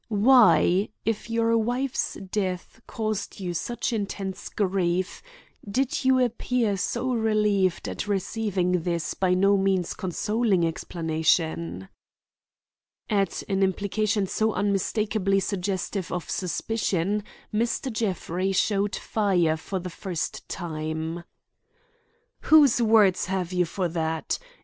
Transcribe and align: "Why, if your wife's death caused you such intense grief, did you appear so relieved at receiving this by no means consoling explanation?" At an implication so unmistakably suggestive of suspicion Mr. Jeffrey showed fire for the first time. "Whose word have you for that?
"Why, 0.25 0.89
if 1.05 1.29
your 1.29 1.55
wife's 1.59 2.15
death 2.15 2.81
caused 2.87 3.39
you 3.39 3.53
such 3.53 3.93
intense 3.93 4.49
grief, 4.49 5.21
did 5.69 6.03
you 6.03 6.17
appear 6.17 6.75
so 6.75 7.13
relieved 7.13 7.87
at 7.87 8.07
receiving 8.07 8.81
this 8.81 9.13
by 9.13 9.35
no 9.35 9.57
means 9.57 9.93
consoling 9.93 10.65
explanation?" 10.65 11.87
At 13.11 13.43
an 13.47 13.61
implication 13.61 14.25
so 14.25 14.53
unmistakably 14.53 15.39
suggestive 15.39 16.11
of 16.11 16.31
suspicion 16.31 17.23
Mr. 17.53 17.93
Jeffrey 17.93 18.53
showed 18.53 18.95
fire 18.95 19.55
for 19.55 19.77
the 19.77 19.91
first 19.91 20.49
time. 20.49 21.23
"Whose 22.49 22.81
word 22.81 23.17
have 23.27 23.53
you 23.53 23.65
for 23.65 23.87
that? 23.89 24.39